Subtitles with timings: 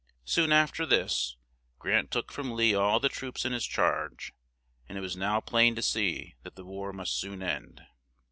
[0.25, 1.37] Soon af ter this,
[1.77, 4.33] Grant took from Lee all the troops in his charge;
[4.89, 7.83] and it was now plain to see that the war must soon end.